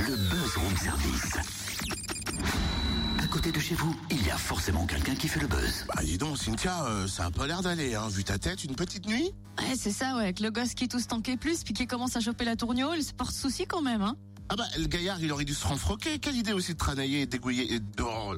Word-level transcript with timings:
Le 0.00 0.16
buzz 0.16 0.56
room 0.56 0.76
service. 0.76 1.36
À 3.22 3.26
côté 3.26 3.50
de 3.52 3.58
chez 3.58 3.74
vous, 3.74 3.94
il 4.10 4.24
y 4.26 4.30
a 4.30 4.36
forcément 4.36 4.86
quelqu'un 4.86 5.14
qui 5.14 5.28
fait 5.28 5.40
le 5.40 5.46
buzz. 5.48 5.86
Bah 5.94 6.02
dis 6.02 6.18
donc, 6.18 6.38
Cynthia, 6.38 6.84
euh, 6.84 7.06
ça 7.06 7.26
a 7.26 7.30
pas 7.30 7.46
l'air 7.46 7.62
d'aller, 7.62 7.94
hein. 7.94 8.08
Vu 8.08 8.24
ta 8.24 8.38
tête, 8.38 8.64
une 8.64 8.74
petite 8.76 9.06
nuit 9.06 9.32
Ouais, 9.58 9.74
c'est 9.76 9.90
ça, 9.90 10.16
ouais. 10.16 10.22
Avec 10.22 10.40
le 10.40 10.50
gosse 10.50 10.74
qui 10.74 10.88
tousse 10.88 11.06
tanké 11.08 11.36
plus, 11.36 11.64
puis 11.64 11.74
qui 11.74 11.86
commence 11.86 12.16
à 12.16 12.20
choper 12.20 12.44
la 12.44 12.56
tourniole, 12.56 13.02
c'est 13.02 13.16
porte 13.16 13.32
souci 13.34 13.66
quand 13.66 13.82
même, 13.82 14.02
hein. 14.02 14.16
Ah 14.50 14.56
bah, 14.56 14.64
le 14.78 14.86
gaillard, 14.86 15.20
il 15.20 15.30
aurait 15.32 15.44
dû 15.44 15.54
se 15.54 15.66
renfroquer. 15.66 16.18
Quelle 16.18 16.36
idée 16.36 16.52
aussi 16.52 16.72
de 16.72 16.78
tranailler 16.78 17.22
et 17.22 17.26
dégouiller 17.26 17.74
et 17.74 17.80
de... 17.80 18.02
oh, 18.02 18.34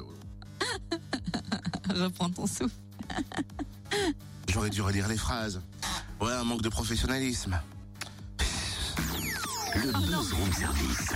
Reprends 1.89 2.29
ton 2.29 2.47
souffle. 2.47 2.75
J'aurais 4.49 4.69
dû 4.69 4.81
relire 4.81 5.07
les 5.07 5.17
phrases. 5.17 5.61
Ouais, 6.19 6.33
un 6.33 6.43
manque 6.43 6.61
de 6.61 6.69
professionnalisme. 6.69 7.59
Le 9.75 9.91
buzz 10.05 10.33
room 10.33 10.51
service. 10.51 11.13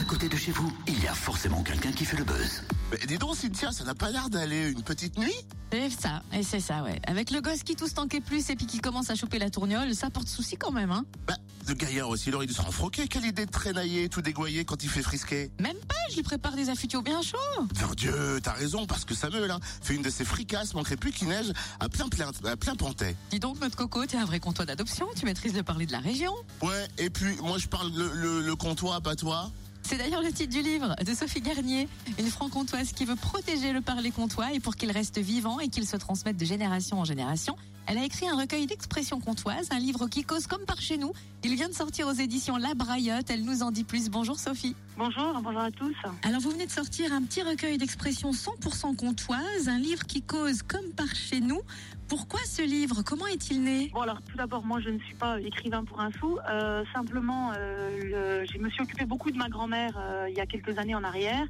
À 0.00 0.04
côté 0.04 0.28
de 0.28 0.36
chez 0.36 0.52
vous, 0.52 0.72
il 0.86 1.02
y 1.02 1.06
a 1.06 1.12
forcément 1.12 1.62
quelqu'un 1.62 1.92
qui 1.92 2.04
fait 2.04 2.16
le 2.16 2.24
buzz. 2.24 2.62
Mais 2.92 2.98
dis 3.06 3.16
donc, 3.18 3.34
Cynthia, 3.36 3.72
ça 3.72 3.84
n'a 3.84 3.94
pas 3.94 4.10
l'air 4.10 4.28
d'aller. 4.28 4.70
Une 4.70 4.82
petite 4.82 5.18
nuit 5.18 5.32
C'est 5.72 5.88
ça, 5.88 6.22
et 6.32 6.42
c'est 6.42 6.60
ça, 6.60 6.82
ouais. 6.82 7.00
Avec 7.06 7.30
le 7.30 7.40
gosse 7.40 7.62
qui 7.62 7.74
tousse 7.74 7.94
tanké 7.94 8.20
plus 8.20 8.50
et 8.50 8.54
puis 8.56 8.66
qui 8.66 8.80
commence 8.80 9.08
à 9.08 9.14
choper 9.14 9.38
la 9.38 9.48
tourniole, 9.48 9.94
ça 9.94 10.10
porte 10.10 10.28
souci 10.28 10.56
quand 10.58 10.72
même, 10.72 10.90
hein. 10.90 11.06
Bah, 11.26 11.36
le 11.66 11.74
gaillard 11.74 12.10
aussi, 12.10 12.28
il 12.28 12.34
aurait 12.34 12.46
dû 12.46 12.52
se 12.52 12.60
renfroquer. 12.60 13.08
Quelle 13.08 13.24
idée 13.24 13.46
de 13.46 13.50
traînailler, 13.50 14.10
tout 14.10 14.20
dégouiller 14.20 14.66
quand 14.66 14.82
il 14.82 14.90
fait 14.90 15.02
frisquer 15.02 15.50
Même 15.58 15.76
pas, 15.88 15.94
je 16.10 16.16
lui 16.16 16.22
prépare 16.22 16.54
des 16.54 16.68
affûtiaux 16.68 17.00
bien 17.00 17.22
chauds. 17.22 17.38
Mon 17.80 17.94
Dieu, 17.94 18.40
t'as 18.42 18.52
raison, 18.52 18.84
parce 18.84 19.06
que 19.06 19.14
Samuel, 19.14 19.50
hein, 19.50 19.60
fait 19.82 19.94
une 19.94 20.02
de 20.02 20.10
ses 20.10 20.26
fricasses, 20.26 20.74
manquerait 20.74 20.96
plus 20.96 21.12
qu'il 21.12 21.28
neige 21.28 21.50
à 21.80 21.88
plein, 21.88 22.08
plein, 22.08 22.30
à 22.44 22.56
plein 22.56 22.74
pantais. 22.74 23.16
Dis 23.30 23.40
donc, 23.40 23.58
notre 23.60 23.76
coco, 23.76 24.04
t'es 24.04 24.18
un 24.18 24.26
vrai 24.26 24.38
comptoir 24.40 24.66
d'adoption, 24.66 25.06
tu 25.16 25.24
maîtrises 25.24 25.54
le 25.54 25.62
parler 25.62 25.86
de 25.86 25.92
la 25.92 26.00
région. 26.00 26.34
Ouais, 26.60 26.88
et 26.98 27.08
puis, 27.08 27.36
moi, 27.42 27.56
je 27.56 27.68
parle 27.68 27.90
le, 27.94 28.10
le, 28.12 28.42
le 28.42 28.56
comptoir, 28.56 29.00
pas 29.00 29.16
toi. 29.16 29.50
C'est 29.92 29.98
d'ailleurs 29.98 30.22
le 30.22 30.32
titre 30.32 30.50
du 30.50 30.62
livre 30.62 30.96
de 31.06 31.12
Sophie 31.12 31.42
Garnier, 31.42 31.86
une 32.18 32.28
franc-comtoise 32.28 32.92
qui 32.92 33.04
veut 33.04 33.14
protéger 33.14 33.74
le 33.74 33.82
parler 33.82 34.10
comtois 34.10 34.54
et 34.54 34.58
pour 34.58 34.74
qu'il 34.74 34.90
reste 34.90 35.18
vivant 35.18 35.60
et 35.60 35.68
qu'il 35.68 35.86
se 35.86 35.98
transmette 35.98 36.38
de 36.38 36.46
génération 36.46 36.98
en 36.98 37.04
génération. 37.04 37.56
Elle 37.86 37.98
a 37.98 38.04
écrit 38.04 38.28
un 38.28 38.36
recueil 38.36 38.66
d'expressions 38.66 39.20
comtoises, 39.20 39.68
un 39.72 39.78
livre 39.78 40.06
qui 40.06 40.22
cause 40.22 40.46
comme 40.46 40.64
par 40.64 40.80
chez 40.80 40.98
nous. 40.98 41.12
Il 41.42 41.54
vient 41.56 41.68
de 41.68 41.74
sortir 41.74 42.06
aux 42.06 42.12
éditions 42.12 42.56
La 42.56 42.74
Braillotte. 42.74 43.28
Elle 43.30 43.44
nous 43.44 43.62
en 43.62 43.70
dit 43.70 43.84
plus. 43.84 44.08
Bonjour 44.08 44.38
Sophie. 44.38 44.76
Bonjour, 44.96 45.40
bonjour 45.42 45.60
à 45.60 45.70
tous. 45.70 45.94
Alors 46.22 46.40
vous 46.40 46.50
venez 46.50 46.66
de 46.66 46.70
sortir 46.70 47.12
un 47.12 47.22
petit 47.22 47.42
recueil 47.42 47.78
d'expressions 47.78 48.30
100% 48.30 48.94
comtoises, 48.96 49.68
un 49.68 49.78
livre 49.78 50.06
qui 50.06 50.22
cause 50.22 50.62
comme 50.62 50.92
par 50.96 51.12
chez 51.14 51.40
nous. 51.40 51.60
Pourquoi 52.08 52.40
ce 52.46 52.62
livre? 52.62 53.02
Comment 53.02 53.26
est-il 53.26 53.62
né? 53.62 53.90
Bon 53.92 54.02
alors 54.02 54.20
tout 54.22 54.36
d'abord, 54.36 54.64
moi 54.64 54.80
je 54.80 54.90
ne 54.90 54.98
suis 54.98 55.14
pas 55.14 55.40
écrivain 55.40 55.82
pour 55.84 56.00
un 56.00 56.12
sou. 56.12 56.38
Euh, 56.48 56.84
simplement, 56.94 57.52
euh, 57.56 58.44
je 58.52 58.58
me 58.58 58.68
suis 58.70 58.82
occupée 58.82 59.06
beaucoup 59.06 59.30
de 59.30 59.38
ma 59.38 59.48
grand-mère 59.48 59.94
euh, 59.96 60.26
il 60.28 60.36
y 60.36 60.40
a 60.40 60.46
quelques 60.46 60.78
années 60.78 60.94
en 60.94 61.04
arrière. 61.04 61.46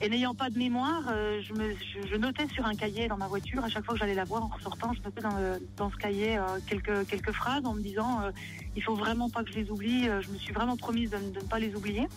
Et 0.00 0.08
n'ayant 0.08 0.34
pas 0.34 0.50
de 0.50 0.58
mémoire, 0.58 1.02
euh, 1.08 1.40
je, 1.42 2.16
notais 2.16 2.46
sur 2.48 2.66
un 2.66 2.74
cahier 2.74 3.08
dans 3.08 3.16
ma 3.16 3.28
voiture, 3.28 3.64
à 3.64 3.68
chaque 3.68 3.84
fois 3.84 3.94
que 3.94 4.00
j'allais 4.00 4.14
la 4.14 4.24
voir 4.24 4.44
en 4.44 4.48
ressortant, 4.48 4.92
je 4.92 5.00
notais 5.02 5.22
dans, 5.76 5.90
ce 5.90 5.96
cahier 5.96 6.36
euh, 6.36 6.58
quelques, 6.66 7.32
phrases 7.32 7.64
en 7.64 7.74
me 7.74 7.80
disant 7.80 8.20
euh, 8.22 8.30
il 8.76 8.82
faut 8.82 8.96
vraiment 8.96 9.30
pas 9.30 9.44
que 9.44 9.50
je 9.50 9.56
les 9.56 9.70
oublie. 9.70 10.08
Euh, 10.08 10.20
Je 10.20 10.30
me 10.30 10.38
suis 10.38 10.52
vraiment 10.52 10.76
promise 10.76 11.10
de 11.10 11.16
ne 11.16 11.46
pas 11.46 11.58
les 11.58 11.74
oublier. 11.74 12.08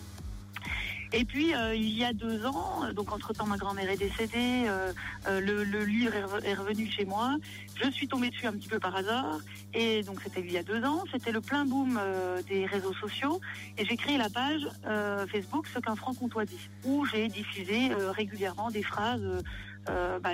Et 1.12 1.24
puis 1.24 1.54
euh, 1.54 1.74
il 1.74 1.96
y 1.96 2.04
a 2.04 2.12
deux 2.12 2.44
ans, 2.44 2.84
euh, 2.84 2.92
donc 2.92 3.12
entre 3.12 3.32
temps 3.32 3.46
ma 3.46 3.56
grand-mère 3.56 3.88
est 3.88 3.96
décédée, 3.96 4.66
euh, 4.68 4.92
le, 5.40 5.84
livre 5.84 6.14
est 6.14 6.22
rev- 6.22 6.44
est 6.44 6.54
revenu 6.54 6.90
chez 6.90 7.04
moi. 7.06 7.36
Je 7.82 7.90
suis 7.90 8.08
tombée 8.08 8.28
dessus 8.28 8.46
un 8.46 8.52
petit 8.52 8.68
peu 8.68 8.78
par 8.78 8.94
hasard. 8.94 9.38
Et 9.72 10.02
donc 10.02 10.20
c'était 10.22 10.40
il 10.40 10.52
y 10.52 10.58
a 10.58 10.62
deux 10.62 10.84
ans, 10.84 11.04
c'était 11.10 11.32
le 11.32 11.40
plein 11.40 11.64
boom 11.64 11.98
des 12.48 12.66
réseaux 12.66 12.94
sociaux. 12.94 13.40
Et 13.78 13.84
j'ai 13.84 13.96
créé 13.96 14.18
la 14.18 14.28
page 14.28 14.66
Facebook 15.30 15.66
Ce 15.72 15.78
qu'un 15.78 15.94
franc-comtois 15.96 16.44
dit, 16.44 16.68
où 16.84 17.06
j'ai 17.06 17.28
diffusé 17.28 17.90
régulièrement 17.94 18.70
des 18.70 18.82
phrases 18.82 19.22
bah, 19.86 20.32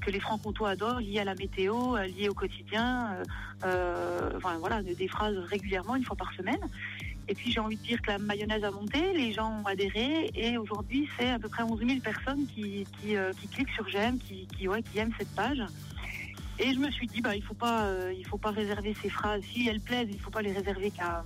que 0.00 0.10
les 0.10 0.20
francs-comtois 0.20 0.70
adorent, 0.70 1.00
liées 1.00 1.20
à 1.20 1.24
la 1.24 1.34
météo, 1.34 1.96
liées 1.96 2.28
au 2.28 2.34
quotidien. 2.34 3.16
enfin 3.62 4.56
voilà, 4.60 4.82
des 4.82 5.08
phrases 5.08 5.36
régulièrement, 5.36 5.96
une 5.96 6.04
fois 6.04 6.16
par 6.16 6.32
semaine. 6.34 6.60
Et 7.28 7.34
puis 7.34 7.50
j'ai 7.50 7.60
envie 7.60 7.76
de 7.76 7.82
dire 7.82 8.00
que 8.02 8.10
la 8.10 8.18
mayonnaise 8.18 8.64
a 8.64 8.70
monté, 8.70 9.00
les 9.14 9.32
gens 9.32 9.60
ont 9.62 9.66
adhéré 9.66 10.30
et 10.34 10.58
aujourd'hui 10.58 11.08
c'est 11.18 11.30
à 11.30 11.38
peu 11.38 11.48
près 11.48 11.62
11 11.62 11.78
000 11.80 12.00
personnes 12.00 12.46
qui, 12.46 12.84
euh, 13.16 13.32
qui 13.40 13.48
cliquent 13.48 13.70
sur 13.70 13.88
j'aime, 13.88 14.18
qui, 14.18 14.46
ouais, 14.68 14.82
qui 14.82 14.98
aiment 14.98 15.14
cette 15.18 15.34
page. 15.34 15.62
Et 16.58 16.72
je 16.74 16.78
me 16.78 16.90
suis 16.90 17.06
dit 17.06 17.20
bah 17.20 17.34
il 17.34 17.42
faut 17.42 17.54
euh, 17.64 18.12
faut 18.26 18.38
pas 18.38 18.50
réserver 18.50 18.94
ces 19.02 19.08
phrases 19.08 19.42
si 19.52 19.68
elles 19.68 19.80
plaisent 19.80 20.08
il 20.10 20.20
faut 20.20 20.30
pas 20.30 20.42
les 20.42 20.52
réserver 20.52 20.90
qu'à- 20.90 21.24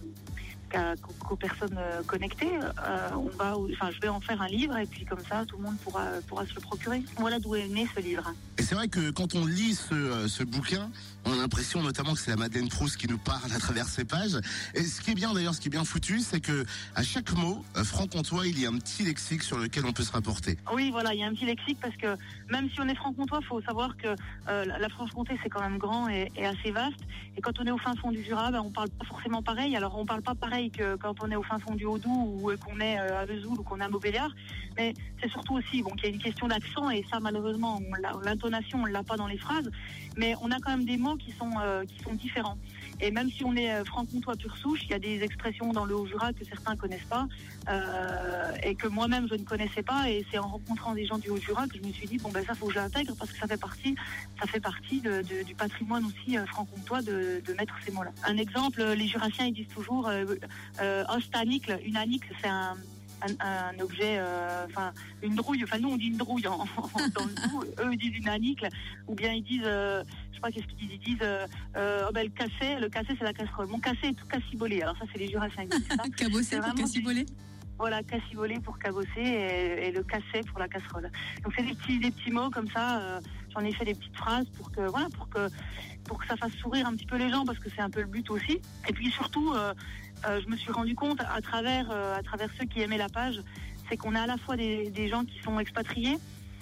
qu'aux 0.68 1.36
personnes 1.36 1.76
euh, 1.78 2.02
connectées. 2.02 2.50
Euh, 2.52 3.08
on 3.16 3.28
va 3.36 3.56
enfin 3.56 3.90
je 3.90 4.00
vais 4.00 4.08
en 4.08 4.20
faire 4.20 4.40
un 4.42 4.48
livre 4.48 4.76
et 4.76 4.86
puis 4.86 5.04
comme 5.04 5.20
ça 5.28 5.44
tout 5.46 5.56
le 5.56 5.62
monde 5.64 5.76
pourra 5.78 6.06
pourra 6.26 6.46
se 6.46 6.54
le 6.54 6.60
procurer. 6.60 7.02
Voilà 7.16 7.38
d'où 7.38 7.54
est 7.54 7.68
né 7.68 7.86
ce 7.94 8.00
livre. 8.00 8.32
Et 8.58 8.62
c'est 8.62 8.74
vrai 8.74 8.88
que 8.88 9.10
quand 9.10 9.34
on 9.34 9.46
lit 9.46 9.74
ce, 9.74 9.94
euh, 9.94 10.28
ce 10.28 10.42
bouquin, 10.42 10.90
on 11.24 11.32
a 11.32 11.36
l'impression 11.36 11.82
notamment 11.82 12.14
que 12.14 12.20
c'est 12.20 12.30
la 12.30 12.36
Madeleine 12.36 12.68
Proust 12.68 12.96
qui 12.96 13.08
nous 13.08 13.18
parle 13.18 13.52
à 13.52 13.58
travers 13.58 13.86
ces 13.86 14.04
pages. 14.04 14.38
Et 14.74 14.82
ce 14.84 15.00
qui 15.00 15.12
est 15.12 15.14
bien 15.14 15.32
d'ailleurs, 15.32 15.54
ce 15.54 15.60
qui 15.60 15.68
est 15.68 15.70
bien 15.70 15.84
foutu, 15.84 16.20
c'est 16.20 16.40
que 16.40 16.64
à 16.94 17.02
chaque 17.02 17.32
mot, 17.32 17.64
franc-comtois, 17.74 18.46
il 18.46 18.60
y 18.60 18.66
a 18.66 18.68
un 18.68 18.78
petit 18.78 19.04
lexique 19.04 19.42
sur 19.42 19.58
lequel 19.58 19.84
on 19.86 19.92
peut 19.92 20.02
se 20.02 20.12
rapporter. 20.12 20.58
Oui, 20.72 20.90
voilà, 20.90 21.14
il 21.14 21.20
y 21.20 21.22
a 21.22 21.26
un 21.26 21.34
petit 21.34 21.46
lexique 21.46 21.78
parce 21.80 21.96
que 21.96 22.16
même 22.50 22.68
si 22.70 22.80
on 22.80 22.88
est 22.88 22.94
franc-comtois, 22.94 23.40
faut 23.48 23.60
savoir 23.62 23.96
que 23.96 24.08
euh, 24.48 24.64
la 24.64 24.88
Franche-Comté 24.88 25.38
c'est 25.42 25.48
quand 25.48 25.60
même 25.60 25.78
grand 25.78 26.08
et, 26.08 26.30
et 26.36 26.46
assez 26.46 26.70
vaste. 26.70 27.00
Et 27.36 27.40
quand 27.40 27.60
on 27.60 27.66
est 27.66 27.70
au 27.70 27.78
fin 27.78 27.94
fond 27.94 28.10
du 28.10 28.24
Jura, 28.24 28.50
ben, 28.50 28.60
on 28.60 28.70
parle 28.70 28.90
pas 28.90 29.04
forcément 29.04 29.42
pareil. 29.42 29.76
Alors 29.76 29.96
on 29.96 30.04
parle 30.04 30.22
pas 30.22 30.34
pareil 30.34 30.57
que 30.66 30.96
quand 30.96 31.14
on 31.22 31.30
est 31.30 31.36
au 31.36 31.42
fin 31.42 31.58
fond 31.58 31.74
du 31.74 31.84
Haut-Doubs 31.84 32.42
ou 32.42 32.50
qu'on 32.64 32.80
est 32.80 32.98
euh, 32.98 33.20
à 33.20 33.24
Vesoul 33.24 33.58
ou 33.58 33.62
qu'on 33.62 33.80
est 33.80 33.84
à 33.84 33.88
Montbéliard. 33.88 34.34
Mais 34.76 34.94
c'est 35.20 35.28
surtout 35.30 35.54
aussi 35.54 35.82
bon 35.82 35.90
qu'il 35.90 36.04
y 36.04 36.12
a 36.12 36.14
une 36.14 36.22
question 36.22 36.46
d'accent 36.46 36.88
et 36.90 37.04
ça 37.10 37.18
malheureusement 37.18 37.80
l'intonation 38.22 38.82
on 38.82 38.86
l'a 38.86 39.02
pas 39.02 39.16
dans 39.16 39.26
les 39.26 39.38
phrases. 39.38 39.70
Mais 40.16 40.34
on 40.42 40.50
a 40.50 40.58
quand 40.60 40.70
même 40.70 40.84
des 40.84 40.96
mots 40.96 41.16
qui 41.16 41.32
sont 41.32 41.50
euh, 41.60 41.84
qui 41.84 41.98
sont 42.02 42.14
différents. 42.14 42.58
Et 43.00 43.10
même 43.10 43.30
si 43.30 43.44
on 43.44 43.54
est 43.54 43.72
euh, 43.72 43.84
franc-comtois 43.84 44.34
pur 44.36 44.56
souche, 44.56 44.80
il 44.84 44.90
y 44.90 44.94
a 44.94 44.98
des 44.98 45.22
expressions 45.22 45.72
dans 45.72 45.84
le 45.84 45.94
Haut-Jura 45.94 46.32
que 46.32 46.44
certains 46.44 46.76
connaissent 46.76 47.08
pas 47.08 47.26
et 48.62 48.74
que 48.74 48.88
moi-même 48.88 49.28
je 49.28 49.34
ne 49.34 49.44
connaissais 49.44 49.82
pas. 49.82 50.08
Et 50.08 50.24
c'est 50.30 50.38
en 50.38 50.48
rencontrant 50.48 50.94
des 50.94 51.06
gens 51.06 51.18
du 51.18 51.28
Haut-Jura 51.28 51.66
que 51.68 51.76
je 51.76 51.86
me 51.86 51.92
suis 51.92 52.06
dit 52.06 52.16
bon 52.16 52.30
ben 52.30 52.44
ça 52.44 52.54
faut 52.54 52.66
que 52.68 52.74
j'intègre 52.74 53.14
parce 53.18 53.30
que 53.30 53.38
ça 53.38 53.46
fait 53.46 53.60
partie, 53.60 53.94
ça 54.40 54.46
fait 54.46 54.60
partie 54.60 55.02
du 55.44 55.54
patrimoine 55.54 56.04
aussi 56.06 56.36
franc-comtois 56.46 57.02
de, 57.02 57.42
mettre 57.58 57.74
ces 57.84 57.92
mots-là. 57.92 58.10
Un 58.26 58.36
exemple, 58.36 58.82
les 58.82 59.06
Jurassiens 59.06 59.46
ils 59.46 59.54
disent 59.54 59.68
toujours 59.68 60.08
euh, 60.80 61.04
ostanicle. 61.14 61.78
Une 61.84 61.96
anicle 61.96 62.28
c'est 62.42 62.48
un 62.48 62.76
un, 63.20 63.44
un 63.44 63.80
objet, 63.80 64.16
euh, 64.18 64.64
enfin 64.66 64.92
une 65.22 65.34
drouille. 65.34 65.64
Enfin 65.64 65.78
nous 65.78 65.88
on 65.90 65.96
dit 65.96 66.06
une 66.06 66.16
drouille 66.18 66.46
en, 66.46 66.60
en- 66.76 67.08
dans 67.14 67.24
le. 67.24 67.84
Eux 67.84 67.92
ils 67.92 67.98
disent 67.98 68.16
une 68.16 68.28
anicle, 68.28 68.68
ou 69.08 69.14
bien 69.16 69.32
ils 69.32 69.42
disent, 69.42 69.62
euh, 69.64 70.04
je 70.30 70.34
sais 70.36 70.40
pas 70.40 70.52
qu'est-ce 70.52 70.66
qu'ils 70.68 70.76
disent, 70.86 70.90
ils 70.92 71.04
disent, 71.14 71.22
euh, 71.22 71.44
euh, 71.76 72.06
oh 72.08 72.12
ben, 72.12 72.22
le 72.24 72.30
cassé, 72.30 72.78
le 72.80 72.88
cassé 72.88 73.08
c'est 73.18 73.24
la 73.24 73.32
casserole. 73.32 73.66
Mon 73.66 73.80
cassé 73.80 74.06
est 74.08 74.12
tout 74.14 74.26
cassibolé. 74.28 74.82
Alors 74.82 74.96
ça 74.98 75.04
c'est 75.12 75.18
les 75.18 75.28
Jurassiens. 75.30 75.66
Cabossé 76.16 76.60
pour 76.60 76.74
cassiboler 76.74 77.26
Voilà, 77.76 78.02
cassibolé 78.04 78.60
pour 78.60 78.78
cabosser 78.78 79.08
et, 79.18 79.88
et 79.88 79.90
le 79.90 80.04
cassé 80.04 80.40
pour 80.48 80.60
la 80.60 80.68
casserole. 80.68 81.10
Donc 81.42 81.52
c'est 81.56 81.64
des 81.64 81.74
petits, 81.74 81.98
des 81.98 82.12
petits 82.12 82.30
mots 82.30 82.50
comme 82.50 82.68
ça. 82.70 83.00
euh, 83.00 83.20
J'en 83.54 83.60
ai 83.60 83.72
fait 83.72 83.84
des 83.84 83.94
petites 83.94 84.16
phrases 84.16 84.46
pour 84.56 84.70
que 84.70 84.82
voilà, 84.82 85.08
pour 85.16 85.28
que 85.28 85.48
pour 86.08 86.18
que 86.18 86.26
ça 86.26 86.36
fasse 86.36 86.52
sourire 86.54 86.86
un 86.86 86.94
petit 86.94 87.06
peu 87.06 87.16
les 87.16 87.30
gens 87.30 87.44
parce 87.44 87.58
que 87.58 87.68
c'est 87.70 87.82
un 87.82 87.90
peu 87.90 88.00
le 88.00 88.06
but 88.06 88.28
aussi. 88.30 88.60
Et 88.88 88.92
puis 88.92 89.10
surtout, 89.10 89.52
euh, 89.52 89.74
euh, 90.26 90.40
je 90.42 90.48
me 90.48 90.56
suis 90.56 90.72
rendu 90.72 90.96
compte 90.96 91.20
à 91.20 91.40
travers 91.40 91.88
euh, 91.92 92.16
à 92.16 92.22
travers 92.22 92.48
ceux 92.58 92.64
qui 92.64 92.80
aimaient 92.80 92.98
la 92.98 93.10
page, 93.10 93.40
c'est 93.88 93.96
qu'on 93.96 94.16
a 94.16 94.22
à 94.22 94.26
la 94.26 94.38
fois 94.38 94.56
des, 94.56 94.90
des 94.90 95.08
gens 95.08 95.24
qui 95.24 95.38
sont 95.42 95.60
expatriés. 95.60 96.18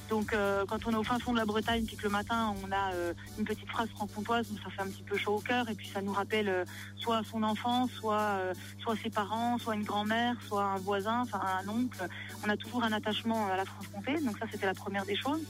Donc 0.08 0.36
quand 0.68 0.86
on 0.86 0.92
est 0.92 0.96
au 0.96 1.02
fin 1.02 1.18
fond 1.18 1.32
de 1.32 1.38
la 1.38 1.44
Bretagne, 1.44 1.84
puis 1.84 1.96
que 1.96 2.04
le 2.04 2.10
matin 2.10 2.54
on 2.62 2.70
a 2.70 2.92
une 3.40 3.44
petite 3.44 3.68
phrase 3.68 3.88
franc-comtoise, 3.88 4.46
ça 4.62 4.70
fait 4.70 4.82
un 4.82 4.86
petit 4.86 5.02
peu 5.02 5.16
chaud 5.16 5.34
au 5.34 5.40
cœur, 5.40 5.68
et 5.68 5.74
puis 5.74 5.88
ça 5.88 6.00
nous 6.00 6.12
rappelle 6.12 6.64
soit 6.96 7.22
son 7.28 7.42
enfance, 7.42 7.90
soit 7.90 8.38
soit 8.78 8.94
ses 9.02 9.10
parents, 9.10 9.58
soit 9.58 9.74
une 9.74 9.82
grand-mère, 9.82 10.36
soit 10.46 10.62
un 10.62 10.76
voisin, 10.76 11.22
enfin 11.22 11.40
un 11.60 11.68
oncle. 11.68 12.06
On 12.46 12.48
a 12.48 12.56
toujours 12.56 12.84
un 12.84 12.92
attachement 12.92 13.48
à 13.48 13.56
la 13.56 13.64
Franche-Comté, 13.64 14.20
donc 14.20 14.38
ça 14.38 14.46
c'était 14.48 14.66
la 14.66 14.74
première 14.74 15.04
des 15.06 15.16
choses. 15.16 15.42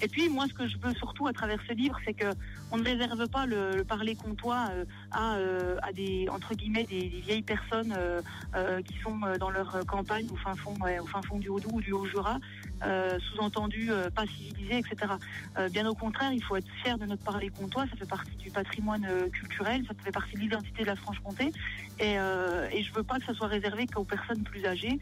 Et 0.00 0.08
puis 0.08 0.28
moi, 0.28 0.46
ce 0.48 0.54
que 0.54 0.68
je 0.68 0.76
veux 0.78 0.94
surtout 0.94 1.26
à 1.26 1.32
travers 1.32 1.58
ce 1.68 1.72
livre, 1.72 1.98
c'est 2.04 2.14
que 2.14 2.26
on 2.70 2.76
ne 2.76 2.84
réserve 2.84 3.28
pas 3.28 3.46
le, 3.46 3.76
le 3.76 3.84
parler 3.84 4.14
comtois 4.14 4.68
euh, 4.70 4.84
à, 5.10 5.36
euh, 5.36 5.76
à 5.82 5.92
des 5.92 6.28
entre 6.30 6.54
guillemets 6.54 6.84
des, 6.84 7.08
vieilles 7.08 7.42
personnes 7.42 7.94
euh, 7.96 8.82
qui 8.82 8.98
sont 9.02 9.18
dans 9.38 9.50
leur 9.50 9.84
campagne 9.86 10.26
au 10.32 10.36
fin 10.36 10.54
fond, 10.54 10.74
au 10.74 11.06
fin 11.06 11.20
du 11.38 11.48
Haut-Doubs 11.48 11.72
ou 11.74 11.80
du 11.80 11.92
Haut-Jura, 11.92 12.38
sous-entendu 12.82 13.90
pas 14.14 14.24
civilisés, 14.26 14.78
etc. 14.78 15.12
Bien 15.70 15.86
au 15.86 15.94
contraire, 15.94 16.32
il 16.32 16.42
faut 16.42 16.56
être 16.56 16.68
fier 16.82 16.96
de 16.98 17.06
notre 17.06 17.22
parler 17.24 17.50
comtois. 17.50 17.86
Ça 17.90 17.96
fait 17.96 18.08
partie 18.08 18.36
du 18.36 18.50
patrimoine 18.50 19.06
culturel, 19.30 19.84
ça 19.86 19.94
fait 20.02 20.12
partie 20.12 20.34
de 20.34 20.40
l'identité 20.40 20.82
de 20.82 20.86
la 20.86 20.96
Franche-Comté. 20.96 21.52
Et, 21.98 22.14
et 22.14 22.82
je 22.82 22.92
veux 22.94 23.02
pas 23.02 23.18
que 23.18 23.24
ça 23.24 23.34
soit 23.34 23.48
réservé 23.48 23.86
qu'aux 23.86 24.04
personnes 24.04 24.42
plus 24.44 24.64
âgées. 24.64 24.98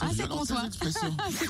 Ah, 0.00 0.06
c'est 0.16 0.28
comtois. 0.28 0.64
expressions. 0.66 1.16
c'est. 1.30 1.46